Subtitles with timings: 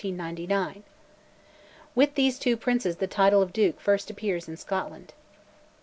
[1.93, 5.13] (With these two princes the title of Duke first appears in Scotland.)